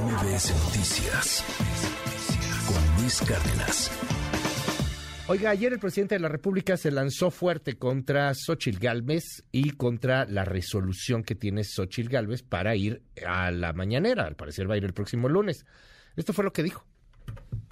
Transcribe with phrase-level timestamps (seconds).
[0.00, 1.44] MBS Noticias
[2.66, 3.90] con Luis Cárdenas.
[5.28, 10.24] Oiga, ayer el presidente de la República se lanzó fuerte contra Xochitl Galvez y contra
[10.24, 14.24] la resolución que tiene Xochitl Galvez para ir a la mañanera.
[14.24, 15.64] Al parecer va a ir el próximo lunes.
[16.16, 16.84] Esto fue lo que dijo.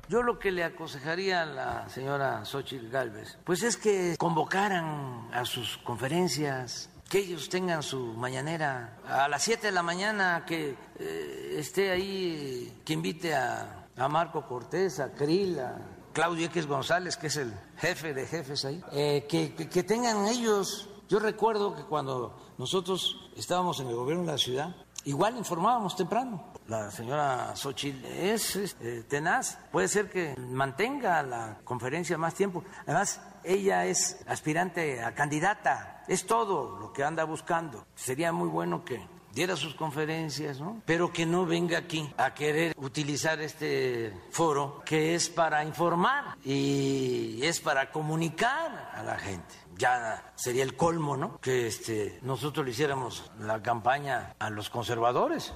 [0.09, 5.45] Yo lo que le aconsejaría a la señora Xochitl Galvez, pues es que convocaran a
[5.45, 11.57] sus conferencias, que ellos tengan su mañanera a las 7 de la mañana, que eh,
[11.59, 15.77] esté ahí, que invite a, a Marco Cortés, a Krill, a
[16.15, 20.89] Claudio X González, que es el jefe de jefes ahí, eh, que, que, tengan ellos.
[21.07, 26.43] Yo recuerdo que cuando nosotros estábamos en el gobierno de la ciudad, igual informábamos temprano.
[26.67, 29.59] La señora Xochitl es eh, tenaz.
[29.71, 32.65] Puede ser que mantenga la conferencia más tiempo.
[32.87, 35.92] Además, ella es aspirante a candidata.
[36.09, 37.87] Es todo lo que anda buscando.
[37.95, 40.83] Sería muy bueno que diera sus conferencias, ¿no?
[40.85, 47.41] Pero que no venga aquí a querer utilizar este foro que es para informar y
[47.43, 49.55] es para comunicar a la gente.
[49.79, 51.39] Ya sería el colmo, ¿no?
[51.41, 55.55] Que este, nosotros le hiciéramos la campaña a los conservadores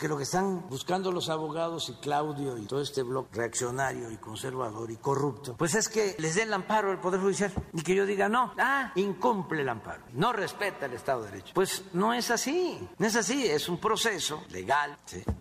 [0.00, 4.16] que lo que están buscando los abogados y Claudio y todo este bloque reaccionario y
[4.16, 7.94] conservador y corrupto, pues es que les den el amparo al Poder Judicial y que
[7.94, 11.52] yo diga, no, ah, incumple el amparo, no respeta el Estado de Derecho.
[11.54, 14.96] Pues no es así, no es así, es un proceso legal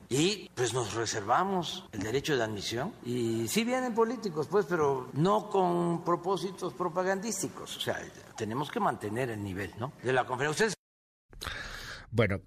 [0.09, 5.49] y pues nos reservamos el derecho de admisión y sí vienen políticos, pues, pero no
[5.49, 7.97] con propósitos propagandísticos, o sea,
[8.35, 9.93] tenemos que mantener el nivel, ¿no?
[10.03, 10.65] De la conferencia.
[10.65, 10.73] Ustedes...
[12.11, 12.41] Bueno,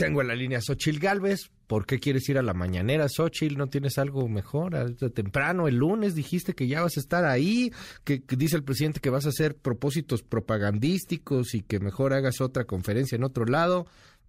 [0.00, 1.50] tengo en la línea Xochil Galvez.
[1.66, 3.58] ¿Por qué quieres ir a la mañanera, Xochil?
[3.58, 4.72] ¿No tienes algo mejor?
[5.14, 7.70] Temprano, el lunes dijiste que ya vas a estar ahí,
[8.04, 12.40] que, que, dice el presidente que vas a hacer propósitos propagandísticos y que mejor hagas
[12.40, 13.84] otra conferencia en otro lado.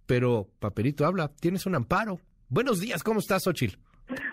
[0.06, 2.18] Pero, Paperito, habla, tienes un amparo.
[2.50, 3.78] Buenos días, ¿cómo estás, Xochil?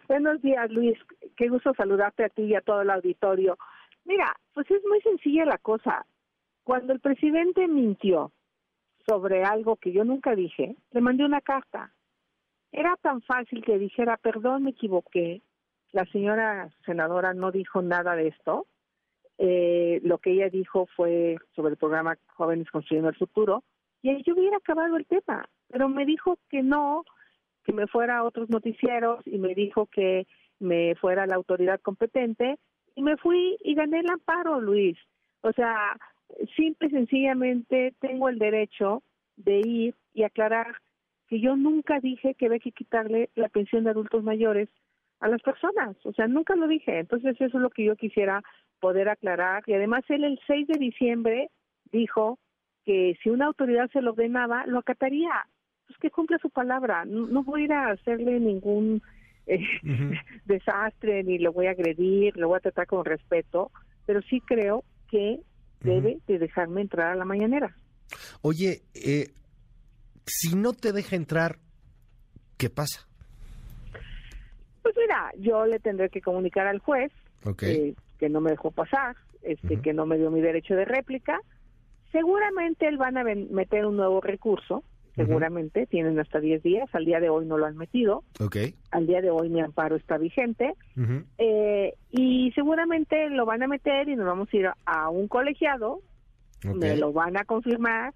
[0.09, 0.97] Buenos días, Luis.
[1.37, 3.57] Qué gusto saludarte a ti y a todo el auditorio.
[4.03, 6.05] Mira, pues es muy sencilla la cosa.
[6.63, 8.33] Cuando el presidente mintió,
[9.09, 11.91] sobre algo que yo nunca dije, le mandé una carta.
[12.71, 15.41] Era tan fácil que dijera, perdón, me equivoqué,
[15.91, 18.67] la señora senadora no dijo nada de esto.
[19.39, 23.63] Eh, lo que ella dijo fue sobre el programa Jóvenes Construyendo el Futuro,
[24.03, 25.49] y ahí yo hubiera acabado el tema.
[25.69, 27.03] Pero me dijo que no,
[27.63, 30.27] que me fuera a otros noticieros y me dijo que
[30.59, 32.59] me fuera a la autoridad competente
[32.95, 34.97] y me fui y gané el amparo, Luis.
[35.41, 35.97] O sea,
[36.55, 39.03] simple y sencillamente tengo el derecho
[39.37, 40.75] de ir y aclarar
[41.27, 44.69] que yo nunca dije que había que quitarle la pensión de adultos mayores
[45.19, 46.99] a las personas, o sea, nunca lo dije.
[46.99, 48.41] Entonces eso es lo que yo quisiera
[48.79, 49.63] poder aclarar.
[49.67, 51.49] Y además él el 6 de diciembre
[51.91, 52.39] dijo
[52.85, 55.29] que si una autoridad se lo ordenaba, lo acataría.
[55.87, 57.05] Pues que cumple su palabra.
[57.05, 59.01] No, no voy a ir a hacerle ningún
[59.45, 60.21] eh, uh -huh.
[60.45, 63.71] desastre, ni lo voy a agredir, lo voy a tratar con respeto,
[64.05, 65.39] pero sí creo que
[65.81, 67.75] debe de dejarme entrar a la mañanera.
[68.41, 69.27] Oye, eh,
[70.25, 71.59] si no te deja entrar,
[72.57, 73.07] ¿qué pasa?
[74.81, 77.11] Pues mira, yo le tendré que comunicar al juez
[77.45, 77.75] okay.
[77.75, 79.81] eh, que no me dejó pasar, este, uh -huh.
[79.81, 81.39] que no me dio mi derecho de réplica.
[82.11, 84.83] Seguramente él van a meter un nuevo recurso,
[85.15, 85.89] seguramente, uh -huh.
[85.89, 88.75] tienen hasta 10 días, al día de hoy no lo han metido, okay.
[88.91, 91.25] al día de hoy mi amparo está vigente, uh -huh.
[91.37, 96.01] eh, y seguramente lo van a meter y nos vamos a ir a un colegiado,
[96.59, 96.73] okay.
[96.75, 98.13] me lo van a confirmar,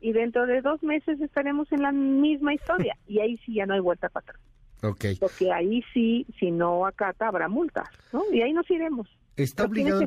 [0.00, 3.74] y dentro de dos meses estaremos en la misma historia, y ahí sí ya no
[3.74, 4.42] hay vuelta para atrás.
[4.80, 5.16] Okay.
[5.16, 8.22] Porque ahí sí, si no acata, habrá multas, ¿no?
[8.32, 9.08] Y ahí nos iremos.
[9.36, 10.04] Está obligado,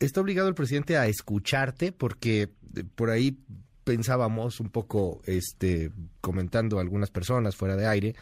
[0.00, 2.48] está obligado el presidente a escucharte porque
[2.94, 3.36] por ahí
[3.84, 8.14] pensábamos un poco, este, comentando a algunas personas fuera de aire,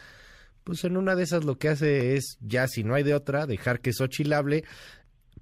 [0.63, 3.45] pues en una de esas lo que hace es, ya si no hay de otra,
[3.45, 4.63] dejar que Xochitl hable,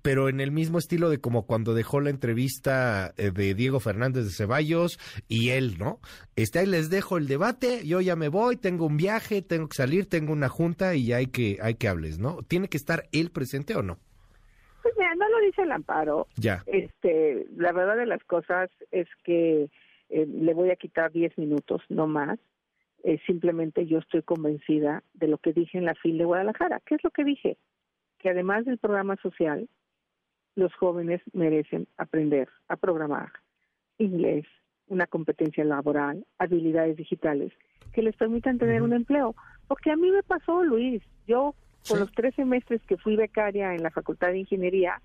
[0.02, 4.26] pero en el mismo estilo de como cuando dejó la entrevista eh, de Diego Fernández
[4.26, 6.00] de Ceballos y él, ¿no?
[6.36, 9.76] Este, ahí les dejo el debate, yo ya me voy, tengo un viaje, tengo que
[9.76, 12.40] salir, tengo una junta y hay que, hay que hables, ¿no?
[12.48, 13.98] ¿Tiene que estar él presente o no?
[14.82, 16.28] Pues mira, no lo dice el amparo.
[16.38, 16.64] Ya.
[16.66, 19.70] Este, la verdad de las cosas es que
[20.10, 22.40] eh, le voy a quitar 10 minutos, no más.
[23.04, 26.82] Eh, simplemente yo estoy convencida de lo que dije en la FIL de Guadalajara.
[26.86, 27.58] ¿Qué es lo que dije?
[28.18, 29.70] Que además del programa social,
[30.56, 33.32] los jóvenes merecen aprender a programar
[33.98, 34.46] inglés,
[34.88, 37.54] una competencia laboral, habilidades digitales
[37.94, 38.88] que les permitan tener uh -huh.
[38.90, 39.36] un empleo.
[39.68, 41.54] Porque a mí me pasó, Luis, yo
[41.88, 42.00] con sí.
[42.00, 45.02] los tres semestres que fui becaria en la Facultad de Ingeniería,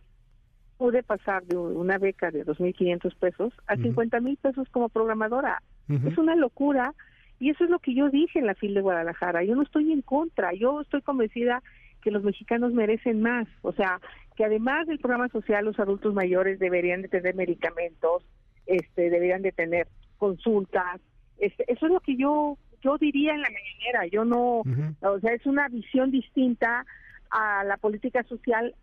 [0.79, 3.83] pude pasar de una beca de 2.500 pesos a uh -huh.
[3.83, 5.63] 50 mil pesos como programadora.
[5.89, 6.13] Uh -huh.
[6.13, 6.95] Es una locura
[7.41, 9.43] Y eso es lo que yo dije en la FIL de Guadalajara.
[9.43, 11.63] Yo no estoy en contra, yo estoy convencida
[12.01, 13.49] que los mexicanos merecen más.
[13.63, 14.01] O sea,
[14.37, 18.25] que además del programa social, los adultos mayores deberían de tener medicamentos,
[18.67, 21.01] este, deberían de tener consultas.
[21.39, 24.07] Este, eso es lo que yo yo diría en la mañanera.
[24.13, 24.63] Yo no,
[25.01, 26.85] o sea, es una visión distinta
[27.31, 28.75] a la política social,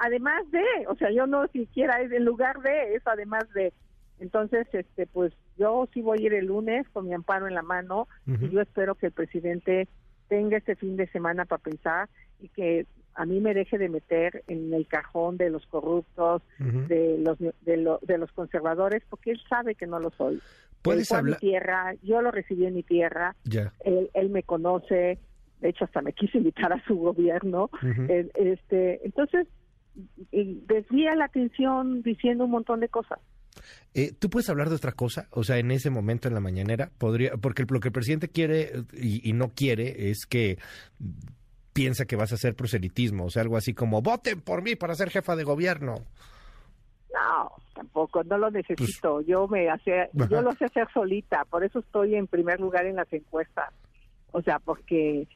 [0.00, 3.72] además de, o sea, yo no siquiera es en lugar de, eso además de.
[4.18, 7.62] Entonces, este, pues yo sí voy a ir el lunes con mi amparo en la
[7.62, 9.88] mano y yo espero que el presidente
[10.28, 12.08] tenga este fin de semana para pensar
[12.38, 17.18] y que a mí me deje de meter en el cajón de los corruptos, de
[17.18, 17.52] los de,
[18.02, 20.40] de, los conservadores, porque él sabe que no lo soy.
[20.82, 21.38] Puedes hablar.
[21.42, 23.36] Mi tierra, yo lo recibí en mi tierra.
[23.44, 23.72] Ya.
[23.84, 25.18] Él, él me conoce,
[25.60, 27.70] de hecho hasta me quiso invitar a su gobierno.
[28.34, 29.46] este, entonces
[30.32, 33.18] desvía la atención diciendo un montón de cosas.
[33.94, 35.26] Eh, ¿Tú puedes hablar de otra cosa?
[35.30, 38.84] O sea, en ese momento en la mañanera, podría, porque lo que el presidente quiere
[38.92, 40.58] y, y, no quiere es que
[41.72, 44.94] piensa que vas a hacer proselitismo, o sea, algo así como, voten por mí para
[44.94, 45.96] ser jefa de gobierno.
[47.12, 49.14] No, tampoco, no lo necesito.
[49.14, 52.86] Pues, yo me hace, yo lo sé hacer solita, por eso estoy en primer lugar
[52.86, 53.72] en las encuestas.
[54.32, 55.26] O sea, porque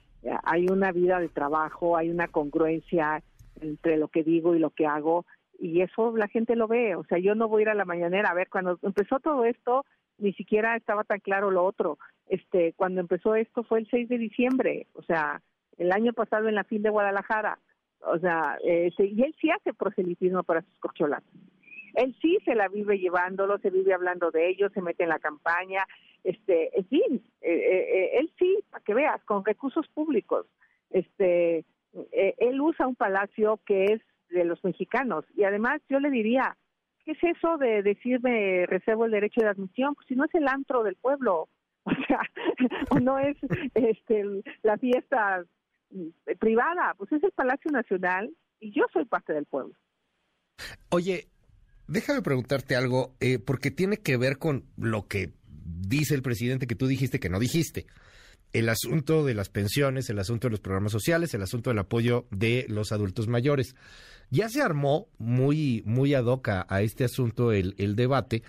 [0.45, 3.23] hay una vida de trabajo, hay una congruencia
[3.61, 5.27] entre lo que digo y lo que hago,
[5.59, 6.97] y eso la gente lo ve.
[6.97, 8.31] O sea, yo no voy a ir a la mañanera.
[8.31, 9.85] A ver, cuando empezó todo esto,
[10.19, 11.99] ni siquiera estaba tan claro lo otro.
[12.27, 15.43] Este, cuando empezó esto fue el 6 de diciembre, o sea,
[15.77, 17.59] el año pasado en la fin de Guadalajara.
[18.01, 21.31] O sea, este, y él sí hace proselitismo para sus corcholatas.
[21.95, 25.21] Él sí se la vive llevándolo, se vive hablando de ellos, se mete en la
[25.21, 25.87] campaña,
[26.25, 30.47] este, en fin, eh, eh, eh, él sí, para que veas, con recursos públicos,
[30.91, 31.65] este,
[32.13, 34.01] él usa un palacio que es
[34.31, 36.57] de los mexicanos y además yo le diría,
[37.05, 39.95] ¿qué es eso de decirme reservo el derecho de admisión?
[39.95, 41.49] Pues si no es el antro del pueblo,
[41.85, 42.21] o sea,
[42.91, 43.37] o no es
[43.75, 44.25] este
[44.63, 45.45] la fiesta
[46.39, 49.75] privada, pues es el Palacio Nacional y yo soy parte del pueblo.
[50.91, 51.29] Oye,
[51.87, 56.75] déjame preguntarte algo, eh, porque tiene que ver con lo que dice el presidente que
[56.75, 57.87] tú dijiste que no dijiste.
[58.55, 62.29] El asunto de las pensiones, el asunto de los programas sociales, el asunto del apoyo
[62.31, 63.75] de los adultos mayores.
[64.31, 68.45] Ya se armó muy, muy ad hoc a, este asunto el, debate,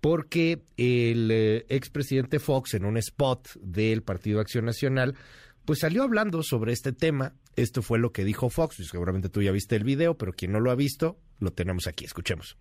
[0.00, 5.16] porque el eh, expresidente Fox, en un spot del Partido Acción Nacional,
[5.64, 7.34] pues salió hablando sobre este tema.
[7.56, 8.76] Esto fue lo que dijo Fox.
[8.88, 12.04] Seguramente tú ya viste el video, pero quien no lo ha visto, lo tenemos aquí.
[12.04, 12.56] Escuchemos.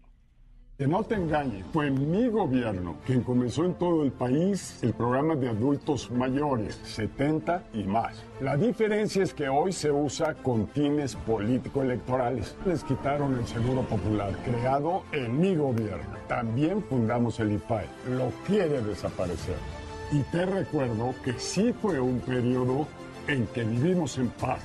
[0.79, 5.35] Que no te engañes, fue mi gobierno quien comenzó en todo el país el programa
[5.35, 8.23] de adultos mayores, 70 y más.
[8.39, 12.55] La diferencia es que hoy se usa con fines político-electorales.
[12.65, 16.15] Les quitaron el Seguro Popular, creado en mi gobierno.
[16.29, 17.85] También fundamos el IPAE.
[18.11, 19.57] Lo quiere desaparecer.
[20.13, 22.87] Y te recuerdo que sí fue un periodo
[23.27, 24.61] en que vivimos en paz.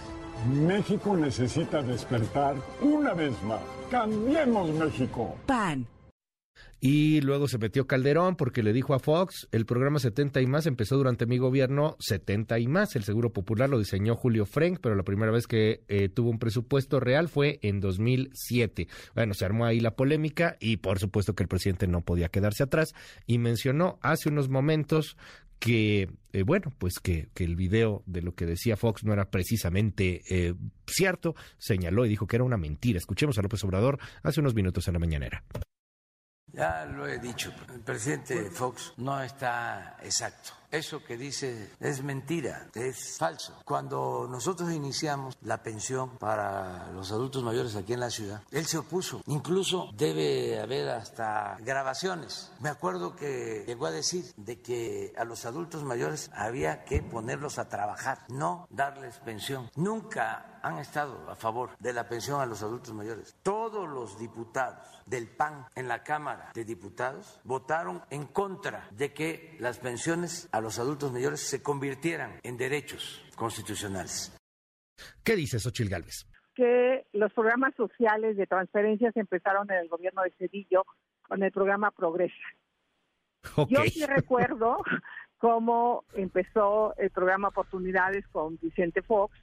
[0.49, 3.59] México necesita despertar una vez más.
[3.91, 5.35] Cambiemos México.
[5.47, 5.89] PAN.
[6.87, 10.67] Y luego se metió Calderón porque le dijo a Fox, el programa 70 y más
[10.67, 12.95] empezó durante mi gobierno 70 y más.
[12.95, 16.39] El Seguro Popular lo diseñó Julio Frank, pero la primera vez que eh, tuvo un
[16.39, 18.87] presupuesto real fue en 2007.
[19.15, 22.65] Bueno, se armó ahí la polémica y por supuesto que el presidente no podía quedarse
[22.65, 22.93] atrás
[23.27, 25.17] y mencionó hace unos momentos
[25.59, 29.31] que, eh, bueno, pues que, que, el video de lo que decía Fox no era
[29.31, 30.53] precisamente eh,
[30.87, 32.99] cierto, señaló y dijo que era una mentira.
[32.99, 35.45] Escuchemos a López Obrador hace unos minutos en la mañanera.
[36.55, 40.51] Ya lo he dicho, el presidente Fox no está exacto.
[40.71, 43.61] Eso que dice es mentira, es falso.
[43.65, 48.79] Cuando nosotros iniciamos la pensión para los adultos mayores aquí en la ciudad, él se
[48.79, 49.23] opuso.
[49.27, 52.51] Incluso debe haber hasta grabaciones.
[52.61, 57.59] Me acuerdo que llegó a decir de que a los adultos mayores había que ponerlos
[57.59, 59.71] a trabajar, no darles pensión.
[59.77, 63.37] Nunca han estado a favor de la pensión a los adultos mayores.
[63.43, 69.57] Todos los diputados del PAN en la Cámara de Diputados votaron en contra de que
[69.61, 74.35] las pensiones a los adultos mayores se convirtieran en derechos constitucionales.
[75.23, 76.27] ¿Qué dice Xochil Gálvez?
[76.55, 80.85] Que los programas sociales de transferencias empezaron en el gobierno de Cedillo
[81.29, 82.35] con el programa Progresa.
[83.69, 84.79] Yo sí recuerdo
[85.37, 89.37] cómo empezó el programa Oportunidades con Vicente Fox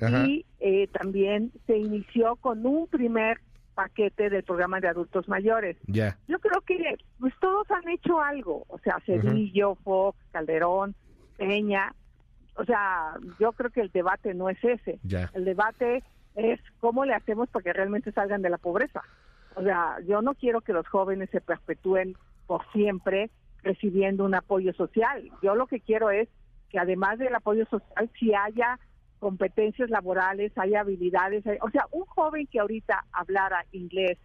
[0.00, 3.40] y eh, también se inició con un primer
[3.74, 5.76] paquete del programa de adultos mayores.
[6.26, 10.94] Yo creo que pues todos han hecho algo, o sea, Cedillo, Fox, Calderón,
[11.36, 11.94] Peña,
[12.56, 14.98] o sea, yo creo que el debate no es ese.
[15.32, 16.02] El debate
[16.34, 19.02] es cómo le hacemos para que realmente salgan de la pobreza.
[19.54, 22.16] O sea, yo no quiero que los jóvenes se perpetúen
[22.48, 23.30] por siempre
[23.62, 25.30] recibiendo un apoyo social.
[25.40, 26.28] Yo lo que quiero es
[26.70, 28.78] que además del apoyo social, si haya
[29.18, 31.44] competencias laborales, haya habilidades.
[31.60, 34.18] o sea, un joven que ahorita hablara inglés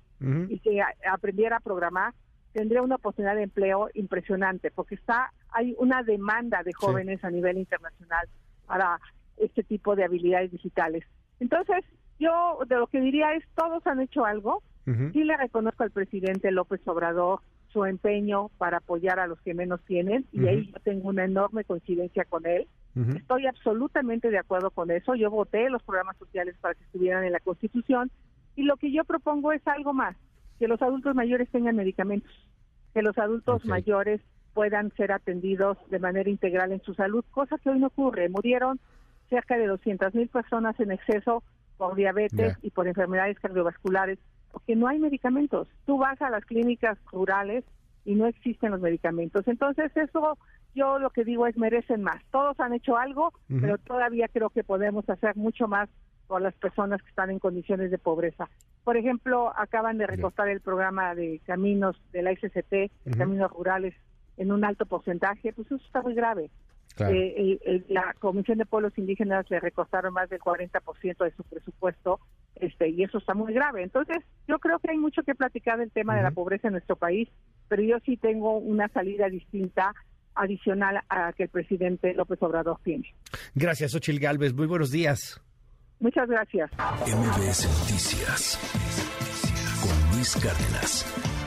[0.47, 0.81] y que
[1.11, 2.13] aprendiera a programar,
[2.53, 7.57] tendría una oportunidad de empleo impresionante, porque está hay una demanda de jóvenes a nivel
[7.57, 8.27] internacional
[8.65, 8.99] para
[9.37, 11.03] este tipo de habilidades digitales.
[11.39, 11.83] Entonces,
[12.19, 14.63] yo de lo que diría es, todos han hecho algo.
[15.13, 19.81] Sí le reconozco al presidente López Obrador su empeño para apoyar a los que menos
[19.85, 22.67] tienen y ahí yo tengo una enorme coincidencia con él.
[22.95, 25.15] Estoy absolutamente de acuerdo con eso.
[25.15, 28.11] Yo voté los programas sociales para que estuvieran en la Constitución
[28.55, 30.15] y lo que yo propongo es algo más,
[30.59, 32.31] que los adultos mayores tengan medicamentos,
[32.93, 34.21] que los adultos mayores
[34.53, 38.29] puedan ser atendidos de manera integral en su salud, cosa que hoy no ocurre.
[38.29, 38.79] Murieron
[39.29, 41.43] cerca de 200 mil personas en exceso
[41.77, 44.19] por diabetes y por enfermedades cardiovasculares,
[44.51, 45.67] porque no hay medicamentos.
[45.85, 47.63] Tú vas a las clínicas rurales
[48.05, 49.47] y no existen los medicamentos.
[49.47, 50.37] Entonces, eso
[50.75, 52.21] yo lo que digo es merecen más.
[52.31, 55.89] Todos han hecho algo, pero todavía creo que podemos hacer mucho más
[56.27, 58.49] por las personas que están en condiciones de pobreza.
[58.83, 63.93] Por ejemplo, acaban de recortar el programa de caminos de la SCT, caminos rurales,
[64.37, 66.49] en un alto porcentaje, pues eso está muy grave.
[66.99, 72.19] Eh, la Comisión de Pueblos Indígenas le recortaron más del 40% de su presupuesto
[72.55, 73.81] este y eso está muy grave.
[73.81, 76.95] Entonces, yo creo que hay mucho que platicar del tema de la pobreza en nuestro
[76.95, 77.27] país,
[77.67, 79.93] pero yo sí tengo una salida distinta
[80.35, 83.13] adicional a que el presidente López Obrador tiene.
[83.55, 84.53] Gracias, Ochil Galvez.
[84.53, 85.41] Muy buenos días.
[85.99, 86.69] Muchas gracias.
[86.73, 88.59] MBS Noticias
[89.81, 91.42] con Luis Cárdenas.